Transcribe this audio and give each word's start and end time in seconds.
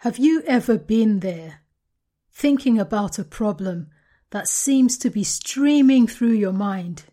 Have 0.00 0.18
you 0.18 0.42
ever 0.46 0.76
been 0.76 1.20
there, 1.20 1.60
thinking 2.30 2.78
about 2.78 3.18
a 3.18 3.24
problem 3.24 3.88
that 4.30 4.46
seems 4.46 4.98
to 4.98 5.08
be 5.08 5.24
streaming 5.24 6.06
through 6.06 6.32
your 6.32 6.52
mind, 6.52 7.04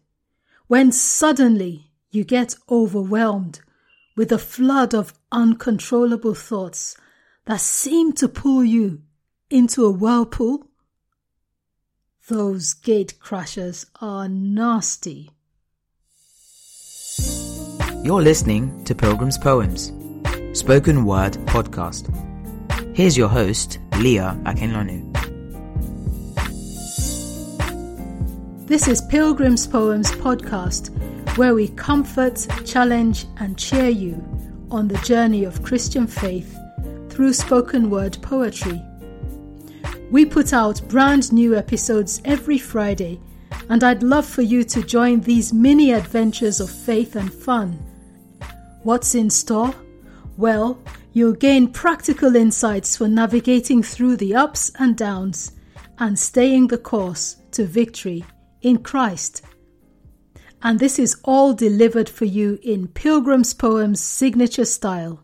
when 0.67 0.91
suddenly 0.91 1.91
you 2.11 2.25
get 2.25 2.55
overwhelmed 2.69 3.61
with 4.17 4.33
a 4.33 4.37
flood 4.37 4.93
of 4.93 5.13
uncontrollable 5.31 6.35
thoughts 6.35 6.97
that 7.45 7.61
seem 7.61 8.11
to 8.13 8.27
pull 8.27 8.65
you 8.65 9.01
into 9.49 9.85
a 9.85 9.91
whirlpool? 9.91 10.67
Those 12.27 12.73
gate 12.73 13.13
crashers 13.23 13.85
are 14.01 14.27
nasty. 14.27 15.31
You're 18.03 18.21
listening 18.21 18.83
to 18.83 18.93
Pilgrim's 18.93 19.37
Poems, 19.37 19.93
spoken 20.51 21.05
word 21.05 21.33
podcast. 21.45 22.32
Here's 22.95 23.17
your 23.17 23.27
host, 23.27 23.79
Leah 23.97 24.39
Akinlanu. 24.43 25.01
This 28.67 28.87
is 28.87 29.01
Pilgrim's 29.01 29.65
Poems 29.65 30.11
podcast, 30.11 30.95
where 31.35 31.55
we 31.55 31.69
comfort, 31.69 32.45
challenge, 32.67 33.25
and 33.37 33.57
cheer 33.57 33.89
you 33.89 34.23
on 34.69 34.87
the 34.87 34.99
journey 34.99 35.43
of 35.43 35.63
Christian 35.63 36.05
faith 36.05 36.55
through 37.09 37.33
spoken 37.33 37.89
word 37.89 38.15
poetry. 38.21 38.79
We 40.11 40.23
put 40.23 40.53
out 40.53 40.87
brand 40.87 41.33
new 41.33 41.55
episodes 41.55 42.21
every 42.25 42.59
Friday, 42.59 43.19
and 43.69 43.83
I'd 43.83 44.03
love 44.03 44.27
for 44.27 44.43
you 44.43 44.63
to 44.65 44.83
join 44.83 45.21
these 45.21 45.51
mini 45.51 45.93
adventures 45.93 46.59
of 46.59 46.69
faith 46.69 47.15
and 47.15 47.33
fun. 47.33 47.71
What's 48.83 49.15
in 49.15 49.31
store? 49.31 49.73
Well, 50.37 50.79
you'll 51.13 51.33
gain 51.33 51.71
practical 51.71 52.35
insights 52.35 52.97
for 52.97 53.07
navigating 53.07 53.81
through 53.81 54.17
the 54.17 54.35
ups 54.35 54.71
and 54.79 54.97
downs 54.97 55.51
and 55.99 56.17
staying 56.17 56.67
the 56.67 56.77
course 56.77 57.37
to 57.51 57.65
victory 57.65 58.25
in 58.61 58.79
Christ. 58.79 59.43
And 60.61 60.79
this 60.79 60.97
is 60.97 61.17
all 61.23 61.53
delivered 61.53 62.09
for 62.09 62.25
you 62.25 62.59
in 62.63 62.87
Pilgrim's 62.87 63.53
Poem's 63.53 64.01
signature 64.01 64.65
style 64.65 65.23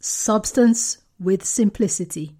substance 0.00 0.98
with 1.18 1.44
simplicity. 1.44 2.36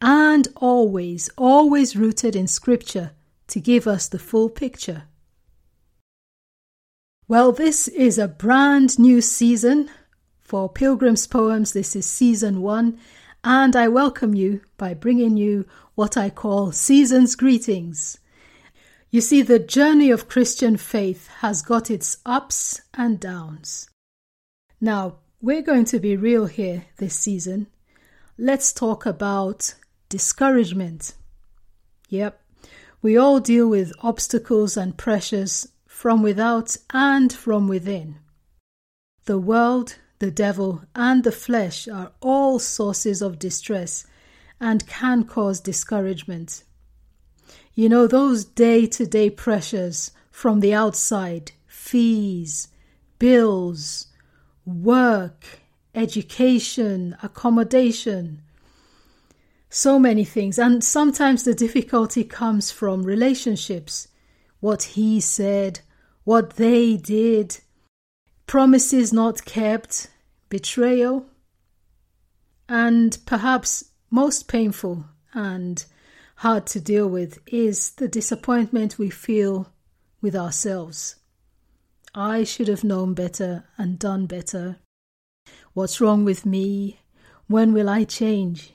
And 0.00 0.48
always, 0.56 1.30
always 1.38 1.96
rooted 1.96 2.36
in 2.36 2.48
Scripture 2.48 3.12
to 3.46 3.60
give 3.60 3.86
us 3.86 4.08
the 4.08 4.18
full 4.18 4.50
picture. 4.50 5.04
Well, 7.28 7.52
this 7.52 7.88
is 7.88 8.18
a 8.18 8.28
brand 8.28 8.98
new 8.98 9.20
season 9.20 9.88
for 10.54 10.68
Pilgrim's 10.68 11.26
Poems. 11.26 11.72
This 11.72 11.96
is 11.96 12.06
season 12.06 12.62
one, 12.62 13.00
and 13.42 13.74
I 13.74 13.88
welcome 13.88 14.36
you 14.36 14.60
by 14.76 14.94
bringing 14.94 15.36
you 15.36 15.66
what 15.96 16.16
I 16.16 16.30
call 16.30 16.70
season's 16.70 17.34
greetings. 17.34 18.18
You 19.10 19.20
see, 19.20 19.42
the 19.42 19.58
journey 19.58 20.12
of 20.12 20.28
Christian 20.28 20.76
faith 20.76 21.26
has 21.40 21.60
got 21.60 21.90
its 21.90 22.18
ups 22.24 22.80
and 22.96 23.18
downs. 23.18 23.90
Now, 24.80 25.16
we're 25.42 25.60
going 25.60 25.86
to 25.86 25.98
be 25.98 26.16
real 26.16 26.46
here 26.46 26.84
this 26.98 27.16
season. 27.16 27.66
Let's 28.38 28.72
talk 28.72 29.06
about 29.06 29.74
discouragement. 30.08 31.14
Yep, 32.10 32.40
we 33.02 33.16
all 33.16 33.40
deal 33.40 33.68
with 33.68 33.92
obstacles 34.04 34.76
and 34.76 34.96
pressures 34.96 35.66
from 35.88 36.22
without 36.22 36.76
and 36.92 37.32
from 37.32 37.66
within. 37.66 38.18
The 39.24 39.36
world, 39.36 39.96
the 40.18 40.30
devil, 40.30 40.82
and 40.94 41.24
the 41.24 41.32
flesh 41.32 41.88
are 41.88 42.12
all 42.20 42.58
sources 42.58 43.20
of 43.20 43.38
distress 43.38 44.06
and 44.60 44.86
can 44.86 45.24
cause 45.24 45.60
discouragement. 45.60 46.64
You 47.74 47.88
know, 47.88 48.06
those 48.06 48.44
day 48.44 48.86
to 48.86 49.06
day 49.06 49.30
pressures 49.30 50.12
from 50.30 50.60
the 50.60 50.72
outside 50.74 51.52
fees, 51.66 52.68
bills, 53.18 54.06
work, 54.64 55.44
education, 55.94 57.16
accommodation, 57.22 58.42
so 59.68 59.98
many 59.98 60.24
things. 60.24 60.58
And 60.58 60.82
sometimes 60.84 61.42
the 61.42 61.54
difficulty 61.54 62.24
comes 62.24 62.70
from 62.70 63.02
relationships 63.02 64.08
what 64.60 64.82
he 64.82 65.20
said, 65.20 65.80
what 66.22 66.56
they 66.56 66.96
did, 66.96 67.58
promises 68.46 69.12
not 69.12 69.44
kept, 69.44 70.08
betrayal, 70.48 71.26
and 72.68 73.18
perhaps 73.26 73.84
most 74.10 74.48
painful 74.48 75.04
and 75.32 75.84
hard 76.36 76.66
to 76.66 76.80
deal 76.80 77.08
with 77.08 77.38
is 77.46 77.90
the 77.90 78.08
disappointment 78.08 78.98
we 78.98 79.10
feel 79.10 79.72
with 80.20 80.36
ourselves. 80.36 81.16
I 82.14 82.44
should 82.44 82.68
have 82.68 82.84
known 82.84 83.14
better 83.14 83.64
and 83.76 83.98
done 83.98 84.26
better. 84.26 84.76
What's 85.72 86.00
wrong 86.00 86.24
with 86.24 86.46
me? 86.46 87.00
When 87.48 87.72
will 87.72 87.88
I 87.88 88.04
change? 88.04 88.72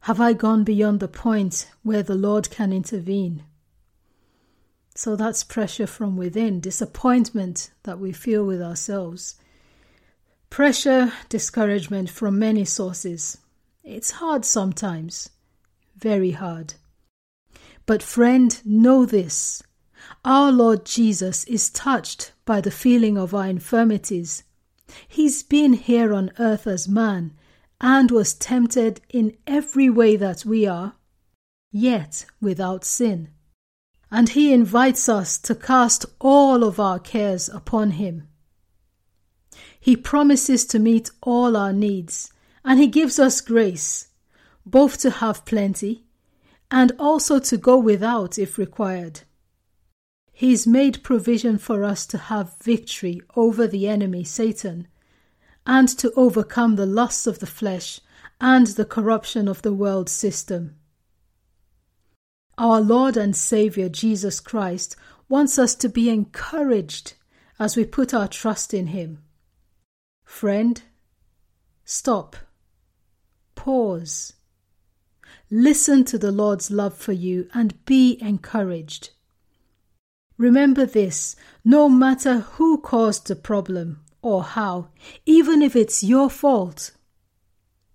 Have 0.00 0.20
I 0.20 0.34
gone 0.34 0.62
beyond 0.62 1.00
the 1.00 1.08
point 1.08 1.68
where 1.82 2.02
the 2.02 2.14
Lord 2.14 2.50
can 2.50 2.72
intervene? 2.72 3.44
So 4.96 5.14
that's 5.14 5.44
pressure 5.44 5.86
from 5.86 6.16
within, 6.16 6.58
disappointment 6.58 7.70
that 7.82 7.98
we 7.98 8.12
feel 8.12 8.46
with 8.46 8.62
ourselves. 8.62 9.34
Pressure, 10.48 11.12
discouragement 11.28 12.08
from 12.08 12.38
many 12.38 12.64
sources. 12.64 13.36
It's 13.84 14.12
hard 14.12 14.46
sometimes, 14.46 15.28
very 15.98 16.30
hard. 16.30 16.74
But, 17.84 18.02
friend, 18.02 18.58
know 18.64 19.04
this 19.04 19.62
our 20.24 20.50
Lord 20.50 20.86
Jesus 20.86 21.44
is 21.44 21.68
touched 21.68 22.32
by 22.46 22.62
the 22.62 22.70
feeling 22.70 23.18
of 23.18 23.34
our 23.34 23.46
infirmities. 23.46 24.44
He's 25.06 25.42
been 25.42 25.74
here 25.74 26.14
on 26.14 26.32
earth 26.38 26.66
as 26.66 26.88
man 26.88 27.34
and 27.82 28.10
was 28.10 28.32
tempted 28.32 29.02
in 29.10 29.36
every 29.46 29.90
way 29.90 30.16
that 30.16 30.46
we 30.46 30.66
are, 30.66 30.94
yet 31.70 32.24
without 32.40 32.82
sin. 32.82 33.28
And 34.10 34.30
he 34.30 34.52
invites 34.52 35.08
us 35.08 35.38
to 35.38 35.54
cast 35.54 36.06
all 36.20 36.64
of 36.64 36.78
our 36.78 36.98
cares 36.98 37.48
upon 37.48 37.92
him. 37.92 38.28
He 39.78 39.96
promises 39.96 40.64
to 40.66 40.78
meet 40.78 41.10
all 41.22 41.56
our 41.56 41.72
needs, 41.72 42.32
and 42.64 42.78
he 42.78 42.86
gives 42.86 43.18
us 43.18 43.40
grace, 43.40 44.08
both 44.64 44.98
to 44.98 45.10
have 45.10 45.44
plenty 45.44 46.06
and 46.70 46.92
also 46.98 47.38
to 47.38 47.56
go 47.56 47.78
without 47.78 48.38
if 48.38 48.58
required. 48.58 49.20
He's 50.32 50.66
made 50.66 51.02
provision 51.02 51.58
for 51.58 51.84
us 51.84 52.06
to 52.06 52.18
have 52.18 52.58
victory 52.62 53.20
over 53.36 53.66
the 53.66 53.88
enemy, 53.88 54.24
Satan, 54.24 54.88
and 55.66 55.88
to 55.98 56.12
overcome 56.16 56.76
the 56.76 56.86
lusts 56.86 57.26
of 57.26 57.38
the 57.38 57.46
flesh 57.46 58.00
and 58.40 58.66
the 58.66 58.84
corruption 58.84 59.48
of 59.48 59.62
the 59.62 59.72
world 59.72 60.08
system. 60.08 60.76
Our 62.58 62.80
Lord 62.80 63.16
and 63.16 63.36
Saviour 63.36 63.88
Jesus 63.88 64.40
Christ 64.40 64.96
wants 65.28 65.58
us 65.58 65.74
to 65.76 65.88
be 65.88 66.08
encouraged 66.08 67.14
as 67.58 67.76
we 67.76 67.84
put 67.84 68.14
our 68.14 68.28
trust 68.28 68.72
in 68.72 68.88
Him. 68.88 69.22
Friend, 70.24 70.80
stop, 71.84 72.36
pause, 73.54 74.32
Listen 75.50 76.04
to 76.04 76.18
the 76.18 76.32
Lord's 76.32 76.72
love 76.72 76.96
for 76.96 77.12
you 77.12 77.48
and 77.54 77.84
be 77.84 78.18
encouraged. 78.20 79.10
Remember 80.38 80.84
this 80.84 81.36
no 81.64 81.88
matter 81.88 82.40
who 82.40 82.78
caused 82.78 83.28
the 83.28 83.36
problem 83.36 84.00
or 84.22 84.42
how, 84.42 84.88
even 85.24 85.62
if 85.62 85.76
it's 85.76 86.02
your 86.02 86.28
fault, 86.28 86.90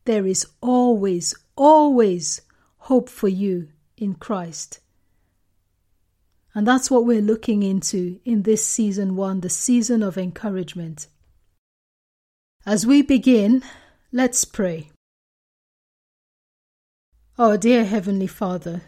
there 0.06 0.26
is 0.26 0.48
always, 0.62 1.36
always 1.58 2.42
hope 2.78 3.10
for 3.10 3.28
you 3.28 3.68
in 4.02 4.16
Christ. 4.16 4.80
And 6.54 6.68
that's 6.68 6.92
what 6.92 7.06
we're 7.06 7.22
looking 7.22 7.64
into 7.64 8.20
in 8.26 8.42
this 8.42 8.66
season 8.66 9.16
one, 9.16 9.40
the 9.40 9.50
season 9.50 10.04
of 10.04 10.18
encouragement. 10.18 11.08
As 12.66 12.86
we 12.86 13.02
begin, 13.02 13.64
let's 14.12 14.44
pray. 14.44 14.92
Our 17.38 17.58
dear 17.58 17.86
Heavenly 17.86 18.28
Father, 18.28 18.82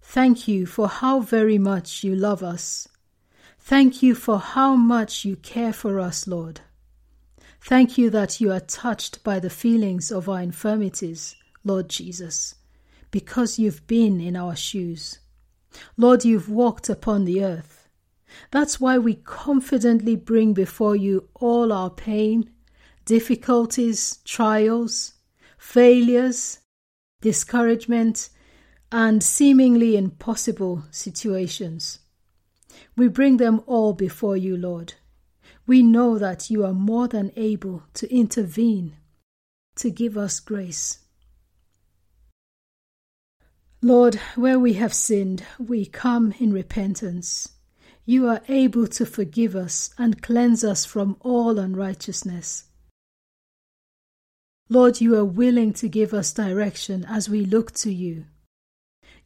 thank 0.00 0.48
you 0.48 0.66
for 0.66 0.88
how 0.88 1.20
very 1.20 1.58
much 1.58 2.02
you 2.02 2.16
love 2.16 2.42
us. 2.42 2.88
Thank 3.60 4.02
you 4.02 4.16
for 4.16 4.40
how 4.40 4.74
much 4.74 5.24
you 5.24 5.36
care 5.36 5.72
for 5.72 6.00
us, 6.00 6.26
Lord. 6.26 6.62
Thank 7.60 7.96
you 7.96 8.10
that 8.10 8.40
you 8.40 8.50
are 8.50 8.60
touched 8.60 9.22
by 9.22 9.38
the 9.38 9.48
feelings 9.48 10.10
of 10.10 10.28
our 10.28 10.42
infirmities, 10.42 11.36
Lord 11.64 11.88
Jesus, 11.88 12.56
because 13.12 13.60
you've 13.60 13.86
been 13.86 14.20
in 14.20 14.34
our 14.34 14.56
shoes. 14.56 15.20
Lord, 15.96 16.24
you've 16.24 16.48
walked 16.48 16.88
upon 16.88 17.24
the 17.24 17.44
earth. 17.44 17.88
That's 18.50 18.80
why 18.80 18.98
we 18.98 19.14
confidently 19.14 20.16
bring 20.16 20.54
before 20.54 20.96
you 20.96 21.28
all 21.34 21.72
our 21.72 21.90
pain, 21.90 22.50
difficulties, 23.04 24.18
trials, 24.24 25.14
failures, 25.58 26.58
discouragement, 27.20 28.30
and 28.90 29.22
seemingly 29.22 29.96
impossible 29.96 30.84
situations. 30.90 32.00
We 32.96 33.08
bring 33.08 33.36
them 33.36 33.62
all 33.66 33.92
before 33.92 34.36
you, 34.36 34.56
Lord. 34.56 34.94
We 35.66 35.82
know 35.82 36.18
that 36.18 36.50
you 36.50 36.64
are 36.64 36.74
more 36.74 37.08
than 37.08 37.32
able 37.36 37.84
to 37.94 38.12
intervene, 38.12 38.96
to 39.76 39.90
give 39.90 40.16
us 40.16 40.40
grace. 40.40 41.01
Lord, 43.84 44.14
where 44.36 44.60
we 44.60 44.74
have 44.74 44.94
sinned, 44.94 45.42
we 45.58 45.86
come 45.86 46.32
in 46.38 46.52
repentance. 46.52 47.48
You 48.04 48.28
are 48.28 48.40
able 48.48 48.86
to 48.86 49.04
forgive 49.04 49.56
us 49.56 49.90
and 49.98 50.22
cleanse 50.22 50.62
us 50.62 50.84
from 50.84 51.16
all 51.18 51.58
unrighteousness. 51.58 52.66
Lord, 54.68 55.00
you 55.00 55.16
are 55.16 55.24
willing 55.24 55.72
to 55.74 55.88
give 55.88 56.14
us 56.14 56.32
direction 56.32 57.04
as 57.08 57.28
we 57.28 57.44
look 57.44 57.72
to 57.72 57.92
you. 57.92 58.26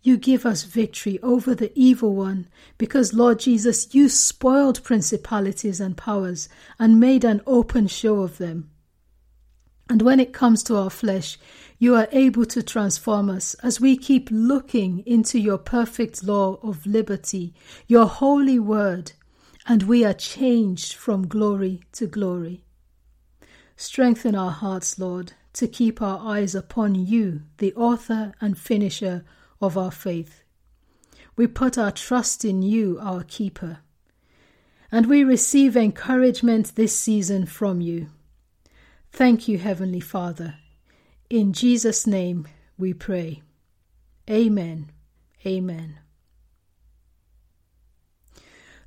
You 0.02 0.16
give 0.16 0.46
us 0.46 0.62
victory 0.62 1.18
over 1.22 1.54
the 1.54 1.72
evil 1.74 2.14
one 2.14 2.48
because, 2.78 3.12
Lord 3.12 3.40
Jesus, 3.40 3.94
you 3.94 4.08
spoiled 4.08 4.82
principalities 4.82 5.80
and 5.80 5.98
powers 5.98 6.48
and 6.78 6.98
made 6.98 7.24
an 7.24 7.42
open 7.46 7.88
show 7.88 8.22
of 8.22 8.38
them. 8.38 8.70
And 9.88 10.02
when 10.02 10.18
it 10.18 10.32
comes 10.32 10.62
to 10.64 10.76
our 10.76 10.90
flesh, 10.90 11.38
you 11.78 11.94
are 11.94 12.08
able 12.12 12.46
to 12.46 12.62
transform 12.62 13.28
us 13.28 13.54
as 13.62 13.80
we 13.80 13.96
keep 13.96 14.28
looking 14.30 15.02
into 15.06 15.38
your 15.38 15.58
perfect 15.58 16.24
law 16.24 16.58
of 16.62 16.86
liberty, 16.86 17.54
your 17.86 18.06
holy 18.06 18.58
word, 18.58 19.12
and 19.66 19.82
we 19.82 20.04
are 20.04 20.14
changed 20.14 20.94
from 20.94 21.26
glory 21.26 21.80
to 21.92 22.06
glory. 22.06 22.64
Strengthen 23.76 24.34
our 24.34 24.52
hearts, 24.52 24.98
Lord, 24.98 25.34
to 25.52 25.68
keep 25.68 26.00
our 26.00 26.18
eyes 26.18 26.54
upon 26.54 26.94
you, 26.94 27.42
the 27.58 27.74
author 27.74 28.32
and 28.40 28.56
finisher 28.56 29.24
of 29.60 29.76
our 29.76 29.90
faith. 29.90 30.42
We 31.36 31.46
put 31.46 31.76
our 31.76 31.90
trust 31.90 32.44
in 32.44 32.62
you, 32.62 32.98
our 33.00 33.22
keeper. 33.22 33.78
And 34.90 35.06
we 35.06 35.24
receive 35.24 35.76
encouragement 35.76 36.74
this 36.74 36.98
season 36.98 37.44
from 37.44 37.80
you. 37.80 38.08
Thank 39.10 39.48
you, 39.48 39.58
Heavenly 39.58 40.00
Father. 40.00 40.54
In 41.28 41.52
Jesus' 41.52 42.06
name 42.06 42.46
we 42.78 42.92
pray. 42.92 43.42
Amen. 44.30 44.90
Amen. 45.44 45.98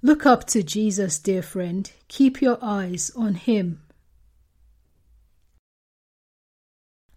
Look 0.01 0.25
up 0.25 0.45
to 0.47 0.63
Jesus, 0.63 1.19
dear 1.19 1.41
friend. 1.41 1.91
Keep 2.07 2.41
your 2.41 2.57
eyes 2.61 3.11
on 3.15 3.33
him. 3.33 3.81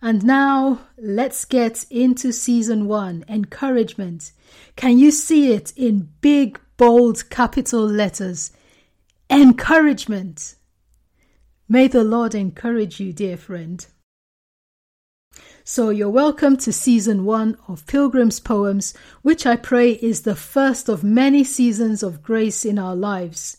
And 0.05 0.25
now 0.25 0.81
let's 0.99 1.45
get 1.45 1.87
into 1.89 2.33
season 2.33 2.89
one 2.89 3.25
encouragement. 3.29 4.33
Can 4.75 4.99
you 4.99 5.13
see 5.13 5.53
it 5.53 5.73
in 5.77 6.09
big, 6.21 6.61
bold 6.77 7.31
capital 7.31 7.87
letters? 7.87 8.51
Encouragement. 9.31 10.57
May 11.69 11.87
the 11.87 12.03
Lord 12.03 12.35
encourage 12.35 12.99
you, 12.99 13.13
dear 13.13 13.37
friend. 13.37 13.87
So, 15.65 15.91
you're 15.91 16.11
welcome 16.11 16.57
to 16.59 16.73
season 16.73 17.25
one 17.25 17.57
of 17.69 17.87
Pilgrim's 17.87 18.41
Poems, 18.41 18.95
which 19.23 19.47
I 19.47 19.57
pray 19.57 19.93
is 19.93 20.23
the 20.23 20.35
first 20.35 20.89
of 20.89 21.05
many 21.05 21.45
seasons 21.45 22.03
of 22.03 22.23
grace 22.23 22.65
in 22.65 22.79
our 22.79 22.97
lives, 22.97 23.59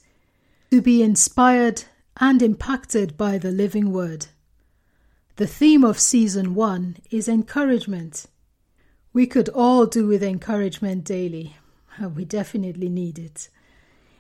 to 0.72 0.82
be 0.82 1.02
inspired 1.02 1.84
and 2.18 2.42
impacted 2.42 3.18
by 3.18 3.38
the 3.38 3.52
living 3.52 3.92
word. 3.92 4.28
The 5.38 5.48
theme 5.48 5.84
of 5.84 6.00
season 6.00 6.56
one 6.56 6.98
is 7.10 7.28
encouragement. 7.28 8.28
We 9.14 9.26
could 9.26 9.50
all 9.50 9.86
do 9.86 10.06
with 10.06 10.22
encouragement 10.22 11.06
daily. 11.06 11.56
Uh, 12.02 12.10
we 12.10 12.26
definitely 12.26 12.90
need 12.90 13.18
it. 13.18 13.50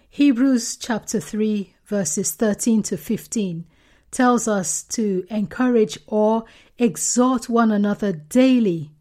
Hebrews 0.09 0.77
chapter 0.77 1.19
3, 1.19 1.75
verses 1.85 2.31
13 2.31 2.83
to 2.83 2.97
15 2.97 3.65
tells 4.13 4.47
us 4.47 4.83
to 4.83 5.25
encourage 5.29 5.97
or 6.07 6.45
exhort 6.77 7.49
one 7.49 7.71
another 7.71 8.13
daily 8.13 8.91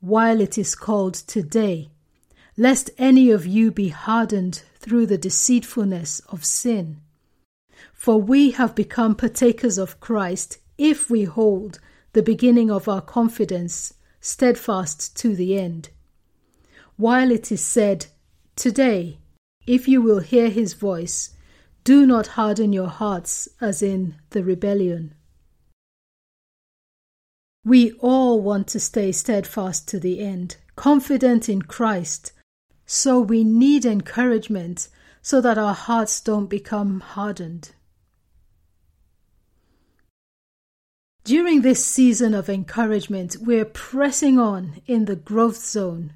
while 0.00 0.40
it 0.40 0.56
is 0.56 0.74
called 0.74 1.14
today, 1.14 1.90
lest 2.56 2.90
any 2.98 3.30
of 3.30 3.46
you 3.46 3.72
be 3.72 3.88
hardened 3.88 4.62
through 4.78 5.06
the 5.06 5.18
deceitfulness 5.18 6.20
of 6.28 6.44
sin. 6.44 7.00
For 7.92 8.20
we 8.20 8.52
have 8.52 8.74
become 8.74 9.14
partakers 9.14 9.78
of 9.78 9.98
Christ 9.98 10.58
if 10.78 11.10
we 11.10 11.24
hold 11.24 11.80
the 12.12 12.22
beginning 12.22 12.70
of 12.70 12.88
our 12.88 13.00
confidence 13.00 13.94
steadfast 14.20 15.16
to 15.18 15.34
the 15.34 15.58
end. 15.58 15.88
While 16.96 17.30
it 17.30 17.50
is 17.50 17.62
said, 17.62 18.06
Today, 18.56 19.18
if 19.66 19.88
you 19.88 20.02
will 20.02 20.20
hear 20.20 20.50
his 20.50 20.74
voice, 20.74 21.30
do 21.84 22.06
not 22.06 22.28
harden 22.28 22.72
your 22.72 22.88
hearts 22.88 23.48
as 23.60 23.82
in 23.82 24.16
the 24.30 24.44
rebellion. 24.44 25.14
We 27.64 27.92
all 28.00 28.40
want 28.40 28.68
to 28.68 28.80
stay 28.80 29.12
steadfast 29.12 29.88
to 29.88 30.00
the 30.00 30.20
end, 30.20 30.56
confident 30.76 31.48
in 31.48 31.62
Christ, 31.62 32.32
so 32.86 33.20
we 33.20 33.44
need 33.44 33.84
encouragement 33.84 34.88
so 35.22 35.40
that 35.40 35.58
our 35.58 35.74
hearts 35.74 36.20
don't 36.20 36.46
become 36.46 37.00
hardened. 37.00 37.72
During 41.22 41.60
this 41.60 41.84
season 41.84 42.34
of 42.34 42.48
encouragement, 42.48 43.36
we're 43.40 43.66
pressing 43.66 44.38
on 44.38 44.80
in 44.86 45.04
the 45.04 45.16
growth 45.16 45.58
zone 45.58 46.14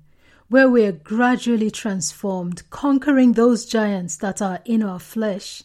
where 0.55 0.71
we 0.71 0.87
are 0.87 0.93
gradually 0.93 1.69
transformed, 1.69 2.62
conquering 2.71 3.33
those 3.33 3.67
giants 3.67 4.17
that 4.19 4.41
are 4.41 4.61
in 4.65 4.85
our 4.85 5.01
flesh 5.01 5.65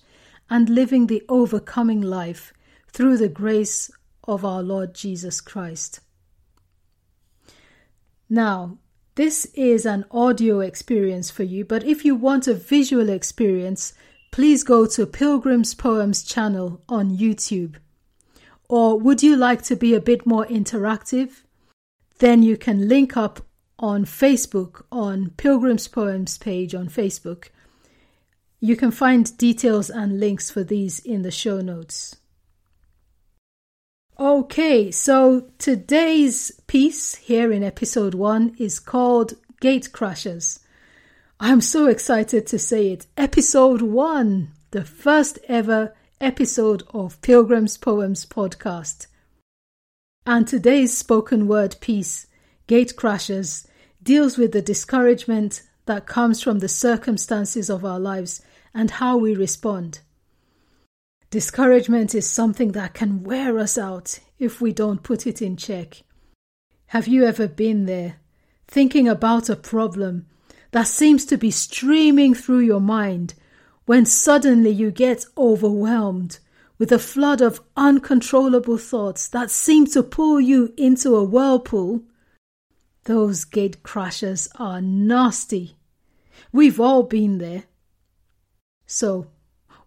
and 0.49 0.67
living 0.67 1.05
the 1.05 1.21
overcoming 1.29 2.01
life 2.01 2.51
through 2.91 3.15
the 3.15 3.29
grace 3.29 3.91
of 4.23 4.43
our 4.43 4.63
Lord 4.63 4.95
Jesus 4.95 5.41
Christ. 5.41 5.99
Now, 8.31 8.79
this 9.13 9.45
is 9.53 9.85
an 9.85 10.05
audio 10.09 10.59
experience 10.59 11.29
for 11.29 11.43
you, 11.43 11.63
but 11.65 11.83
if 11.83 12.03
you 12.03 12.15
want 12.15 12.47
a 12.47 12.55
visual 12.55 13.09
experience, 13.09 13.93
please 14.31 14.63
go 14.63 14.87
to 14.87 15.05
Pilgrim's 15.05 15.75
Poems 15.75 16.23
channel 16.23 16.81
on 16.89 17.15
YouTube. 17.15 17.75
Or 18.67 18.97
would 18.97 19.21
you 19.21 19.35
like 19.35 19.61
to 19.65 19.75
be 19.75 19.93
a 19.93 20.01
bit 20.01 20.25
more 20.25 20.47
interactive? 20.47 21.43
Then 22.17 22.41
you 22.41 22.57
can 22.57 22.87
link 22.87 23.15
up 23.15 23.45
on 23.79 24.05
Facebook 24.05 24.83
on 24.91 25.31
Pilgrim's 25.37 25.87
Poems 25.87 26.37
page 26.37 26.75
on 26.75 26.89
Facebook. 26.89 27.45
You 28.59 28.75
can 28.75 28.91
find 28.91 29.35
details 29.37 29.89
and 29.89 30.19
links 30.19 30.51
for 30.51 30.63
these 30.63 30.99
in 30.99 31.21
the 31.21 31.31
show 31.31 31.61
notes. 31.61 32.17
Okay, 34.19 34.91
so 34.91 35.47
today's 35.57 36.51
piece 36.67 37.15
here 37.15 37.53
in 37.53 37.63
episode 37.63 38.13
one 38.13 38.53
is 38.59 38.77
called 38.77 39.35
Gate 39.61 39.89
Crashers. 39.93 40.59
I'm 41.39 41.61
so 41.61 41.87
excited 41.87 42.45
to 42.47 42.59
say 42.59 42.91
it. 42.91 43.07
Episode 43.15 43.81
one, 43.81 44.51
the 44.71 44.83
first 44.83 45.39
ever 45.47 45.95
episode 46.19 46.83
of 46.93 47.21
Pilgrim's 47.21 47.77
Poems 47.77 48.25
podcast. 48.25 49.07
And 50.25 50.45
today's 50.45 50.97
spoken 50.97 51.47
word 51.47 51.77
piece, 51.79 52.27
Gate 52.69 52.93
Crashers, 52.95 53.65
deals 54.03 54.37
with 54.37 54.51
the 54.51 54.61
discouragement 54.61 55.63
that 55.87 56.05
comes 56.05 56.39
from 56.39 56.59
the 56.59 56.67
circumstances 56.67 57.67
of 57.67 57.83
our 57.83 57.99
lives 57.99 58.43
and 58.75 58.91
how 58.91 59.17
we 59.17 59.33
respond. 59.33 60.01
Discouragement 61.31 62.13
is 62.13 62.29
something 62.29 62.73
that 62.73 62.93
can 62.93 63.23
wear 63.23 63.57
us 63.57 63.75
out 63.75 64.19
if 64.37 64.61
we 64.61 64.71
don't 64.71 65.01
put 65.01 65.25
it 65.25 65.41
in 65.41 65.57
check. 65.57 66.03
Have 66.89 67.07
you 67.07 67.25
ever 67.25 67.47
been 67.47 67.87
there, 67.87 68.17
thinking 68.67 69.07
about 69.07 69.49
a 69.49 69.55
problem 69.55 70.27
that 70.69 70.85
seems 70.87 71.25
to 71.25 71.39
be 71.39 71.49
streaming 71.49 72.35
through 72.35 72.59
your 72.59 72.79
mind 72.79 73.33
when 73.87 74.05
suddenly 74.05 74.69
you 74.69 74.91
get 74.91 75.25
overwhelmed 75.35 76.37
with 76.77 76.91
a 76.91 76.99
flood 76.99 77.41
of 77.41 77.61
uncontrollable 77.75 78.77
thoughts 78.77 79.27
that 79.29 79.49
seem 79.49 79.87
to 79.87 80.03
pull 80.03 80.39
you 80.39 80.71
into 80.77 81.15
a 81.15 81.23
whirlpool, 81.23 82.03
those 83.05 83.45
gate 83.45 83.83
crashers 83.83 84.47
are 84.59 84.81
nasty. 84.81 85.77
We've 86.51 86.79
all 86.79 87.03
been 87.03 87.37
there. 87.37 87.63
So, 88.85 89.27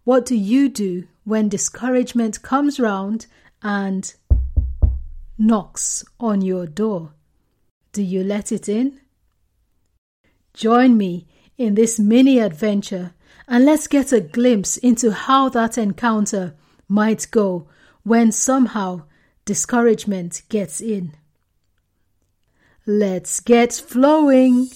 what 0.04 0.26
do 0.26 0.36
you 0.36 0.68
do 0.68 1.06
when 1.24 1.48
discouragement 1.48 2.42
comes 2.42 2.80
round 2.80 3.26
and 3.62 4.12
knocks 5.38 6.04
on 6.18 6.40
your 6.42 6.66
door? 6.66 7.12
Do 7.92 8.02
you 8.02 8.24
let 8.24 8.52
it 8.52 8.68
in? 8.68 9.00
Join 10.54 10.96
me 10.96 11.26
in 11.58 11.74
this 11.74 11.98
mini 11.98 12.38
adventure 12.38 13.14
and 13.48 13.64
let's 13.64 13.86
get 13.86 14.12
a 14.12 14.20
glimpse 14.20 14.76
into 14.76 15.12
how 15.12 15.48
that 15.50 15.78
encounter 15.78 16.54
might 16.88 17.26
go 17.30 17.68
when 18.02 18.32
somehow 18.32 19.02
discouragement 19.44 20.42
gets 20.48 20.80
in. 20.80 21.14
Let's 22.84 23.38
get 23.38 23.72
flowing. 23.74 24.68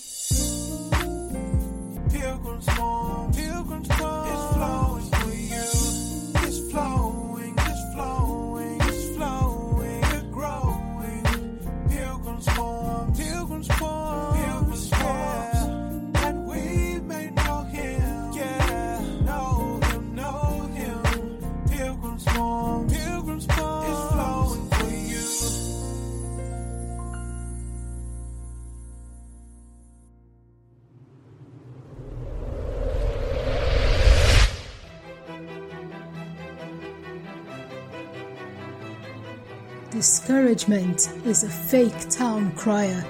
Discouragement 40.26 41.08
is 41.24 41.44
a 41.44 41.48
fake 41.48 42.10
town 42.10 42.50
crier. 42.56 43.04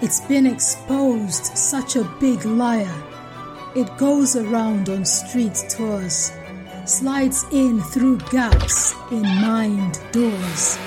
It's 0.00 0.22
been 0.22 0.46
exposed, 0.46 1.44
such 1.54 1.96
a 1.96 2.10
big 2.18 2.46
liar. 2.46 2.94
It 3.74 3.94
goes 3.98 4.36
around 4.36 4.88
on 4.88 5.04
street 5.04 5.54
tours, 5.68 6.32
slides 6.86 7.44
in 7.52 7.82
through 7.82 8.20
gaps 8.32 8.94
in 9.10 9.20
mind 9.20 10.00
doors. 10.12 10.78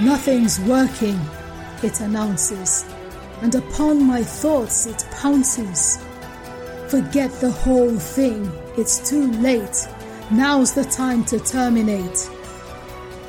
Nothing's 0.00 0.58
working, 0.60 1.20
it 1.82 2.00
announces, 2.00 2.86
and 3.42 3.54
upon 3.56 4.02
my 4.02 4.22
thoughts 4.24 4.86
it 4.86 5.04
pounces. 5.20 5.98
Forget 6.88 7.30
the 7.42 7.50
whole 7.50 7.98
thing, 7.98 8.50
it's 8.78 9.06
too 9.06 9.30
late. 9.32 9.86
Now's 10.32 10.72
the 10.72 10.84
time 10.84 11.26
to 11.26 11.38
terminate. 11.40 12.30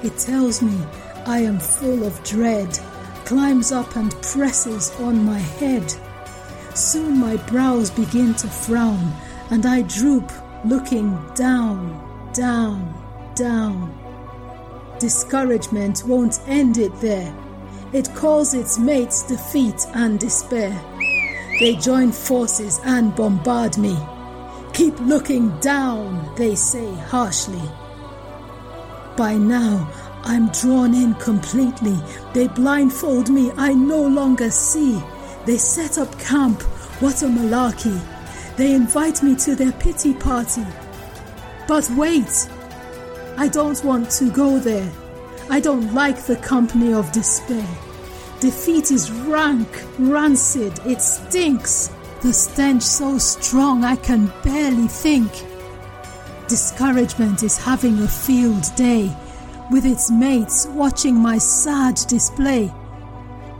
It 0.03 0.17
tells 0.17 0.62
me 0.62 0.79
I 1.27 1.39
am 1.39 1.60
full 1.60 2.05
of 2.05 2.24
dread, 2.24 2.79
climbs 3.25 3.74
up 3.74 3.98
and 3.98 4.13
presses 4.22 4.91
on 5.01 5.25
my 5.25 5.39
head. 5.39 5.93
Soon 6.74 7.19
my 7.19 7.36
brows 7.36 7.91
begin 7.91 8.34
to 8.36 8.48
frown, 8.48 9.13
and 9.50 9.65
I 9.65 9.81
droop, 9.81 10.31
looking 10.63 11.19
down, 11.36 12.31
down, 12.34 13.34
down. 13.36 13.93
Discouragement 15.00 16.03
won't 16.05 16.39
end 16.48 16.77
it 16.77 16.96
there. 17.01 17.36
It 17.91 18.10
calls 18.15 18.53
its 18.53 18.79
mates 18.79 19.24
defeat 19.24 19.86
and 19.93 20.17
despair. 20.17 20.79
They 21.60 21.75
join 21.75 22.13
forces 22.13 22.79
and 22.86 23.13
bombard 23.13 23.77
me. 23.77 23.98
Keep 24.72 24.98
looking 25.01 25.50
down, 25.60 26.34
they 26.38 26.55
say 26.55 26.93
harshly. 26.96 27.69
By 29.17 29.36
now, 29.36 29.91
I'm 30.27 30.50
drawn 30.50 30.93
in 30.93 31.13
completely. 31.15 31.98
They 32.34 32.50
blindfold 32.50 33.29
me, 33.29 33.50
I 33.55 33.74
no 33.74 34.05
longer 34.05 34.51
see. 34.51 35.01
They 35.46 35.57
set 35.57 35.98
up 35.98 36.19
camp, 36.19 36.62
what 37.01 37.22
a 37.22 37.27
malarkey. 37.27 37.98
They 38.57 38.74
invite 38.74 39.24
me 39.24 39.38
to 39.38 39.55
their 39.55 39.72
pity 39.72 40.13
party. 40.13 40.65
But 41.65 41.89
wait, 41.91 42.50
I 43.38 43.48
don't 43.48 43.81
want 43.86 44.12
to 44.19 44.29
go 44.29 44.60
there. 44.60 44.91
I 45.50 45.62
don't 45.62 45.93
like 45.93 46.22
the 46.24 46.36
company 46.36 46.91
of 46.91 47.13
despair. 47.13 47.65
Defeat 48.41 48.91
is 48.91 49.10
rank, 49.10 49.69
rancid, 49.98 50.77
it 50.86 51.01
stinks. 51.01 51.89
The 52.22 52.34
stench 52.34 52.84
so 52.84 53.17
strong 53.17 53.86
I 53.86 53.96
can 53.96 54.29
barely 54.43 54.89
think. 54.89 55.31
Discouragement 56.50 57.43
is 57.43 57.57
having 57.57 58.00
a 58.00 58.07
field 58.10 58.65
day 58.75 59.15
with 59.71 59.86
its 59.86 60.09
mates 60.09 60.65
watching 60.67 61.15
my 61.15 61.38
sad 61.38 61.95
display. 62.07 62.74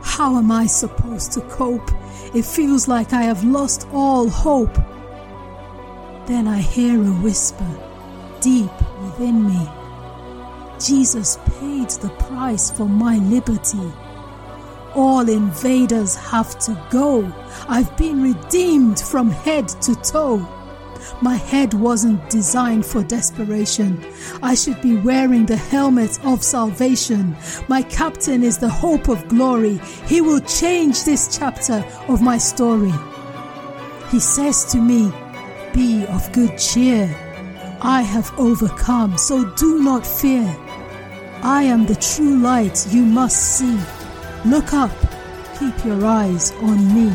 How 0.02 0.36
am 0.36 0.50
I 0.50 0.66
supposed 0.66 1.32
to 1.32 1.40
cope? 1.42 1.90
It 2.34 2.44
feels 2.44 2.88
like 2.88 3.12
I 3.12 3.22
have 3.22 3.44
lost 3.44 3.86
all 3.92 4.28
hope. 4.28 4.74
Then 6.26 6.46
I 6.46 6.58
hear 6.58 7.00
a 7.00 7.20
whisper 7.22 7.68
deep 8.40 8.70
within 9.02 9.46
me. 9.46 9.68
Jesus 10.78 11.38
paid 11.58 11.90
the 11.90 12.10
price 12.20 12.70
for 12.70 12.88
my 12.88 13.18
liberty. 13.18 13.92
All 14.94 15.28
invaders 15.28 16.14
have 16.16 16.58
to 16.60 16.80
go. 16.90 17.30
I've 17.68 17.96
been 17.96 18.22
redeemed 18.22 19.00
from 19.00 19.30
head 19.30 19.68
to 19.82 19.94
toe. 19.96 20.46
My 21.20 21.36
head 21.36 21.74
wasn't 21.74 22.30
designed 22.30 22.86
for 22.86 23.02
desperation. 23.02 24.04
I 24.42 24.54
should 24.54 24.80
be 24.80 24.96
wearing 24.96 25.46
the 25.46 25.56
helmet 25.56 26.18
of 26.24 26.42
salvation. 26.42 27.36
My 27.68 27.82
captain 27.82 28.42
is 28.42 28.58
the 28.58 28.68
hope 28.68 29.08
of 29.08 29.28
glory. 29.28 29.80
He 30.06 30.20
will 30.20 30.40
change 30.40 31.04
this 31.04 31.36
chapter 31.36 31.84
of 32.08 32.22
my 32.22 32.38
story. 32.38 32.92
He 34.10 34.20
says 34.20 34.64
to 34.72 34.78
me, 34.78 35.12
Be 35.74 36.06
of 36.06 36.32
good 36.32 36.56
cheer. 36.58 37.14
I 37.80 38.02
have 38.02 38.32
overcome, 38.38 39.18
so 39.18 39.44
do 39.54 39.82
not 39.82 40.06
fear. 40.06 40.56
I 41.42 41.62
am 41.62 41.86
the 41.86 41.94
true 41.94 42.38
light 42.38 42.86
you 42.92 43.04
must 43.04 43.58
see. 43.58 43.78
Look 44.44 44.72
up, 44.72 44.90
keep 45.58 45.84
your 45.84 46.04
eyes 46.04 46.52
on 46.62 46.94
me. 46.94 47.12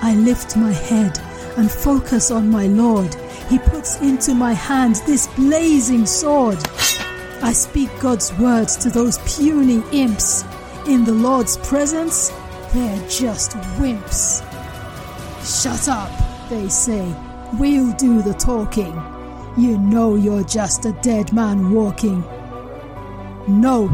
I 0.00 0.14
lift 0.14 0.56
my 0.56 0.72
head 0.72 1.18
and 1.56 1.70
focus 1.70 2.30
on 2.30 2.50
my 2.50 2.66
Lord. 2.66 3.14
He 3.48 3.58
puts 3.58 4.00
into 4.00 4.34
my 4.34 4.52
hand 4.52 4.96
this 5.06 5.26
blazing 5.28 6.06
sword. 6.06 6.58
I 7.42 7.52
speak 7.52 7.90
God's 8.00 8.32
words 8.38 8.76
to 8.76 8.90
those 8.90 9.18
puny 9.18 9.82
imps. 9.92 10.44
In 10.86 11.04
the 11.04 11.12
Lord's 11.12 11.56
presence, 11.58 12.30
they're 12.72 13.08
just 13.08 13.52
wimps. 13.78 14.42
Shut 15.62 15.88
up, 15.88 16.10
they 16.48 16.68
say. 16.68 17.14
We'll 17.58 17.92
do 17.92 18.22
the 18.22 18.34
talking. 18.34 18.94
You 19.56 19.78
know 19.78 20.16
you're 20.16 20.44
just 20.44 20.84
a 20.84 20.92
dead 20.92 21.32
man 21.32 21.70
walking. 21.70 22.22
No, 23.48 23.88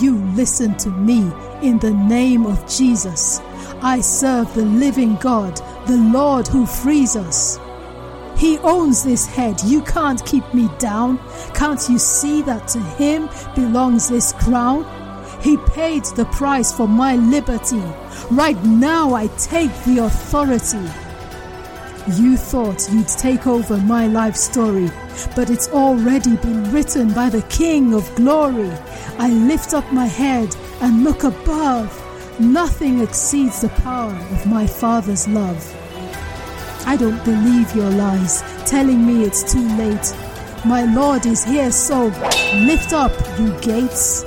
you 0.00 0.18
listen 0.36 0.76
to 0.78 0.90
me 0.90 1.30
in 1.62 1.78
the 1.80 1.90
name 1.90 2.46
of 2.46 2.66
Jesus. 2.68 3.40
I 3.82 4.00
serve 4.00 4.54
the 4.54 4.64
living 4.64 5.16
God, 5.16 5.60
the 5.90 5.96
Lord 5.96 6.46
who 6.46 6.66
frees 6.66 7.16
us. 7.16 7.58
He 8.36 8.58
owns 8.58 9.02
this 9.02 9.26
head. 9.26 9.60
You 9.64 9.82
can't 9.82 10.24
keep 10.24 10.54
me 10.54 10.68
down. 10.78 11.18
Can't 11.52 11.82
you 11.88 11.98
see 11.98 12.42
that 12.42 12.68
to 12.68 12.78
Him 12.78 13.28
belongs 13.56 14.08
this 14.08 14.32
crown? 14.34 14.86
He 15.42 15.56
paid 15.56 16.04
the 16.04 16.26
price 16.26 16.72
for 16.72 16.86
my 16.86 17.16
liberty. 17.16 17.82
Right 18.30 18.62
now, 18.64 19.14
I 19.14 19.26
take 19.36 19.74
the 19.82 20.04
authority. 20.04 20.88
You 22.16 22.36
thought 22.36 22.88
you'd 22.92 23.08
take 23.08 23.48
over 23.48 23.76
my 23.78 24.06
life 24.06 24.36
story, 24.36 24.90
but 25.34 25.50
it's 25.50 25.70
already 25.70 26.36
been 26.36 26.70
written 26.70 27.12
by 27.12 27.30
the 27.30 27.42
King 27.48 27.94
of 27.94 28.14
glory. 28.14 28.70
I 29.18 29.28
lift 29.28 29.74
up 29.74 29.92
my 29.92 30.06
head 30.06 30.54
and 30.80 31.02
look 31.02 31.24
above. 31.24 31.90
Nothing 32.38 33.00
exceeds 33.00 33.60
the 33.60 33.70
power 33.70 34.14
of 34.30 34.46
my 34.46 34.68
Father's 34.68 35.26
love. 35.26 35.79
I 36.86 36.96
don't 36.96 37.24
believe 37.24 37.74
your 37.74 37.90
lies, 37.90 38.42
telling 38.66 39.06
me 39.06 39.24
it's 39.24 39.52
too 39.52 39.66
late. 39.76 40.14
My 40.64 40.84
Lord 40.94 41.26
is 41.26 41.44
here, 41.44 41.70
so 41.70 42.06
lift 42.54 42.92
up, 42.92 43.12
you 43.38 43.52
gates. 43.60 44.24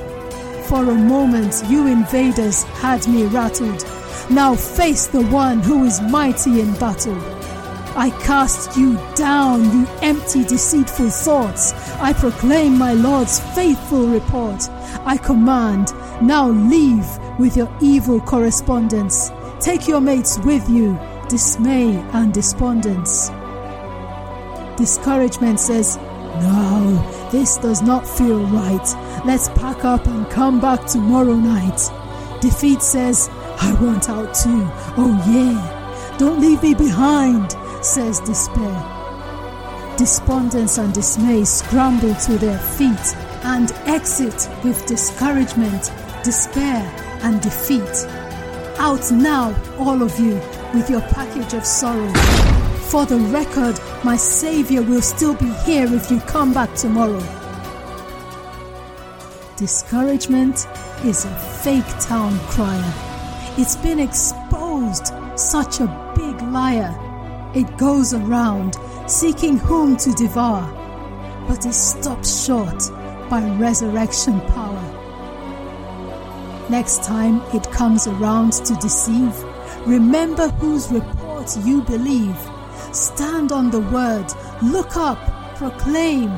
For 0.68 0.90
a 0.90 0.96
moment, 0.96 1.64
you 1.68 1.88
invaders 1.88 2.64
had 2.64 3.08
me 3.08 3.26
rattled. 3.26 3.86
Now 4.30 4.56
face 4.56 5.08
the 5.08 5.24
one 5.26 5.60
who 5.60 5.84
is 5.84 6.02
mighty 6.02 6.62
in 6.62 6.74
battle. 6.76 7.20
I 7.96 8.10
cast 8.24 8.76
you 8.76 8.98
down, 9.14 9.66
you 9.72 9.88
empty, 10.02 10.44
deceitful 10.44 11.12
thoughts. 11.12 11.74
I 12.00 12.14
proclaim 12.14 12.76
my 12.78 12.94
Lord's 12.94 13.40
faithful 13.54 14.08
report. 14.08 14.68
I 15.06 15.18
command, 15.18 15.94
now 16.22 16.50
leave 16.50 17.06
with 17.38 17.56
your 17.56 17.72
evil 17.82 18.20
correspondence. 18.20 19.30
Take 19.60 19.88
your 19.88 20.02
mates 20.02 20.40
with 20.40 20.68
you, 20.68 20.98
dismay 21.30 21.96
and 22.13 22.34
despondence. 22.34 23.30
Discouragement 24.77 25.60
says, 25.60 25.98
No, 25.98 27.30
this 27.32 27.58
does 27.58 27.82
not 27.82 28.08
feel 28.08 28.46
right. 28.48 29.24
Let's 29.25 29.50
pack 29.50 29.86
up 29.86 30.08
and 30.08 30.30
come 30.30 30.60
back 30.60 30.86
tomorrow 30.86 31.36
night. 31.36 31.80
Defeat 32.42 32.82
says, 32.82 33.30
I 33.60 33.74
want 33.82 34.10
out 34.10 34.34
too. 34.34 34.68
Oh, 34.98 35.24
yeah. 35.27 36.15
Don't 36.18 36.42
leave 36.42 36.62
me 36.62 36.74
behind, 36.74 37.56
says 37.82 38.20
despair. 38.20 39.96
Despondence 39.98 40.77
and 40.77 40.94
dismay 40.94 41.46
scramble 41.46 42.15
to 42.15 42.38
their 42.38 42.58
feet 42.58 43.15
and 43.44 43.72
exit 43.86 44.50
with 44.63 44.86
discouragement, 44.86 45.92
despair, 46.24 46.82
and 47.22 47.42
defeat. 47.42 48.08
Out 48.80 49.12
now, 49.12 49.56
all 49.77 50.01
of 50.01 50.20
you, 50.20 50.42
with 50.74 50.89
your 50.89 51.01
package 51.01 51.53
of 51.53 51.65
sorrow. 51.65 52.12
For 52.89 53.06
the 53.06 53.18
record, 53.18 53.80
my 54.03 54.15
Savior 54.15 54.82
will 54.82 55.01
still 55.01 55.36
be 55.36 55.51
here 55.65 55.88
if 55.94 56.10
you 56.12 56.20
come 56.22 56.53
back 56.53 56.74
tomorrow. 56.75 57.22
Discouragement 59.56 60.68
is 61.06 61.25
a 61.25 61.36
fake 61.63 61.88
town 62.00 62.38
crier. 62.50 62.94
It's 63.58 63.75
been 63.75 64.00
exposed, 64.00 65.13
such 65.36 65.80
a 65.80 66.13
big 66.15 66.42
liar. 66.51 66.94
It 67.56 67.77
goes 67.77 68.13
around 68.13 68.77
seeking 69.08 69.58
whom 69.58 69.96
to 69.98 70.12
devour, 70.13 70.65
but 71.48 71.65
is 71.65 71.75
stopped 71.75 72.27
short 72.27 72.89
by 73.30 73.44
resurrection 73.60 74.42
power. 74.42 74.84
Next 76.70 77.03
time 77.03 77.42
it 77.53 77.70
comes 77.72 78.08
around 78.08 78.53
to 78.53 78.74
deceive, 78.75 79.34
remember 79.86 80.50
whose 80.50 80.92
report 80.92 81.56
you 81.66 81.82
believe. 81.84 82.38
Stand 82.92 83.52
on 83.52 83.72
the 83.72 83.80
word, 83.80 84.25
look 84.62 84.96
up, 84.98 85.20
proclaim. 85.56 86.32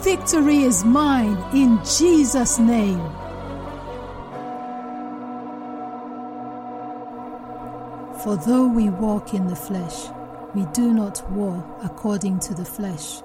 Victory 0.00 0.62
is 0.62 0.84
mine 0.84 1.36
in 1.54 1.78
Jesus' 1.84 2.58
name. 2.58 3.00
For 8.22 8.36
though 8.36 8.68
we 8.68 8.88
walk 8.88 9.34
in 9.34 9.46
the 9.46 9.56
flesh, 9.56 10.08
we 10.54 10.64
do 10.72 10.92
not 10.92 11.28
war 11.32 11.64
according 11.82 12.38
to 12.40 12.54
the 12.54 12.64
flesh. 12.64 13.22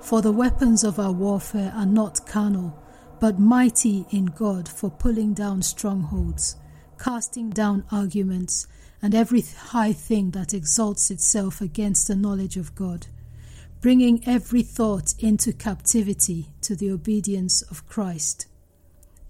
For 0.00 0.22
the 0.22 0.32
weapons 0.32 0.84
of 0.84 0.98
our 0.98 1.12
warfare 1.12 1.72
are 1.74 1.86
not 1.86 2.24
carnal 2.26 2.76
but 3.22 3.38
mighty 3.38 4.04
in 4.10 4.26
God 4.26 4.68
for 4.68 4.90
pulling 4.90 5.32
down 5.32 5.62
strongholds, 5.62 6.56
casting 7.02 7.50
down 7.50 7.84
arguments, 7.90 8.68
and 9.00 9.12
every 9.12 9.40
high 9.40 9.92
thing 9.92 10.30
that 10.30 10.54
exalts 10.54 11.10
itself 11.10 11.60
against 11.60 12.06
the 12.06 12.14
knowledge 12.14 12.56
of 12.56 12.74
God, 12.76 13.06
bringing 13.80 14.22
every 14.24 14.62
thought 14.62 15.12
into 15.18 15.52
captivity 15.52 16.46
to 16.60 16.76
the 16.76 16.88
obedience 16.90 17.60
of 17.62 17.88
Christ, 17.88 18.46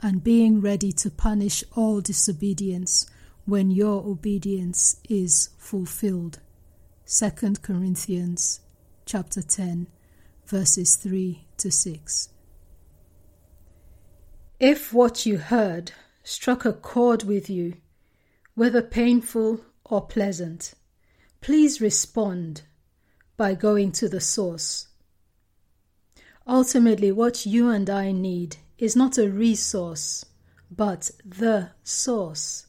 and 0.00 0.22
being 0.22 0.60
ready 0.60 0.92
to 0.92 1.10
punish 1.10 1.64
all 1.74 2.02
disobedience 2.02 3.06
when 3.46 3.70
your 3.70 4.04
obedience 4.04 5.00
is 5.08 5.48
fulfilled. 5.56 6.40
2 7.06 7.30
Corinthians 7.62 8.60
chapter 9.06 9.42
10 9.42 9.88
verses 10.46 10.96
3 10.96 11.44
to 11.56 11.70
6 11.70 12.28
if 14.60 14.92
what 14.92 15.26
you 15.26 15.38
heard 15.38 15.92
struck 16.22 16.64
a 16.64 16.72
chord 16.72 17.24
with 17.24 17.50
you, 17.50 17.74
whether 18.54 18.82
painful 18.82 19.60
or 19.84 20.06
pleasant, 20.06 20.74
please 21.40 21.80
respond 21.80 22.62
by 23.36 23.54
going 23.54 23.92
to 23.92 24.08
the 24.08 24.20
source. 24.20 24.88
Ultimately, 26.46 27.12
what 27.12 27.46
you 27.46 27.70
and 27.70 27.88
I 27.88 28.12
need 28.12 28.56
is 28.78 28.96
not 28.96 29.18
a 29.18 29.28
resource, 29.28 30.24
but 30.70 31.10
the 31.24 31.70
source. 31.82 32.66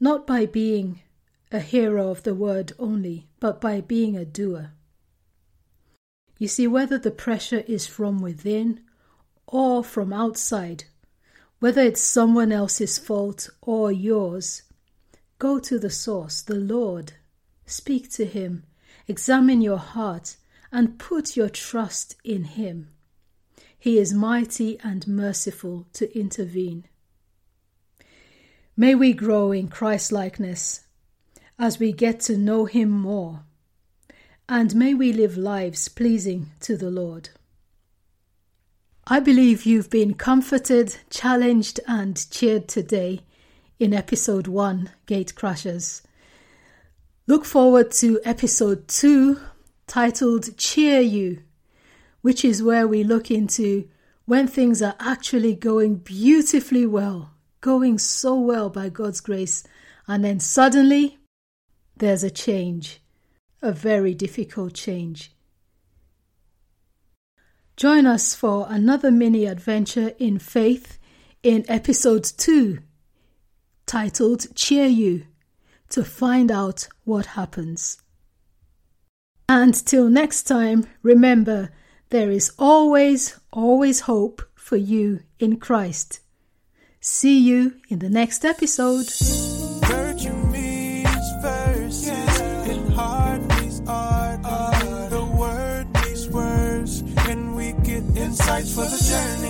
Not 0.00 0.26
by 0.26 0.46
being 0.46 1.00
a 1.52 1.60
hearer 1.60 1.98
of 1.98 2.22
the 2.22 2.34
word 2.34 2.72
only, 2.78 3.28
but 3.40 3.60
by 3.60 3.80
being 3.80 4.16
a 4.16 4.24
doer. 4.24 4.72
You 6.38 6.48
see, 6.48 6.66
whether 6.66 6.98
the 6.98 7.10
pressure 7.10 7.64
is 7.66 7.86
from 7.86 8.20
within 8.20 8.80
or 9.46 9.82
from 9.82 10.12
outside, 10.12 10.84
whether 11.66 11.82
it's 11.82 12.00
someone 12.00 12.52
else's 12.52 12.96
fault 12.96 13.50
or 13.60 13.90
yours, 13.90 14.62
go 15.40 15.58
to 15.58 15.80
the 15.80 15.90
source, 15.90 16.40
the 16.40 16.54
Lord. 16.54 17.14
Speak 17.64 18.08
to 18.12 18.24
Him, 18.24 18.62
examine 19.08 19.60
your 19.60 19.78
heart, 19.78 20.36
and 20.70 20.96
put 20.96 21.36
your 21.36 21.48
trust 21.48 22.14
in 22.22 22.44
Him. 22.44 22.90
He 23.76 23.98
is 23.98 24.14
mighty 24.14 24.78
and 24.84 25.08
merciful 25.08 25.88
to 25.94 26.16
intervene. 26.16 26.84
May 28.76 28.94
we 28.94 29.12
grow 29.12 29.50
in 29.50 29.66
Christlikeness 29.66 30.86
as 31.58 31.80
we 31.80 31.90
get 31.90 32.20
to 32.20 32.38
know 32.38 32.66
Him 32.66 32.90
more, 32.90 33.40
and 34.48 34.72
may 34.76 34.94
we 34.94 35.12
live 35.12 35.36
lives 35.36 35.88
pleasing 35.88 36.52
to 36.60 36.76
the 36.76 36.92
Lord. 36.92 37.30
I 39.08 39.20
believe 39.20 39.64
you've 39.64 39.88
been 39.88 40.14
comforted, 40.14 40.96
challenged, 41.10 41.78
and 41.86 42.28
cheered 42.28 42.66
today 42.66 43.20
in 43.78 43.94
episode 43.94 44.48
1 44.48 44.90
Gate 45.06 45.32
Crashers. 45.36 46.02
Look 47.28 47.44
forward 47.44 47.92
to 47.92 48.20
episode 48.24 48.88
2 48.88 49.38
titled 49.86 50.58
Cheer 50.58 51.00
You, 51.00 51.44
which 52.22 52.44
is 52.44 52.64
where 52.64 52.88
we 52.88 53.04
look 53.04 53.30
into 53.30 53.88
when 54.24 54.48
things 54.48 54.82
are 54.82 54.96
actually 54.98 55.54
going 55.54 55.98
beautifully 55.98 56.84
well, 56.84 57.30
going 57.60 58.00
so 58.00 58.34
well 58.34 58.70
by 58.70 58.88
God's 58.88 59.20
grace, 59.20 59.62
and 60.08 60.24
then 60.24 60.40
suddenly 60.40 61.18
there's 61.96 62.24
a 62.24 62.30
change, 62.30 63.00
a 63.62 63.70
very 63.70 64.14
difficult 64.14 64.74
change. 64.74 65.30
Join 67.76 68.06
us 68.06 68.34
for 68.34 68.66
another 68.70 69.10
mini 69.10 69.44
adventure 69.44 70.12
in 70.18 70.38
faith 70.38 70.98
in 71.42 71.62
episode 71.68 72.24
2, 72.24 72.78
titled 73.84 74.46
Cheer 74.54 74.86
You, 74.86 75.26
to 75.90 76.02
find 76.02 76.50
out 76.50 76.88
what 77.04 77.26
happens. 77.26 77.98
And 79.46 79.74
till 79.74 80.08
next 80.08 80.44
time, 80.44 80.86
remember 81.02 81.70
there 82.08 82.30
is 82.30 82.50
always, 82.58 83.38
always 83.52 84.00
hope 84.00 84.40
for 84.54 84.76
you 84.76 85.20
in 85.38 85.58
Christ. 85.58 86.20
See 87.00 87.38
you 87.38 87.74
in 87.90 87.98
the 87.98 88.08
next 88.08 88.42
episode. 88.42 89.06
Get 98.46 98.64
for 98.68 98.84
the 98.84 98.96
journey. 98.96 99.45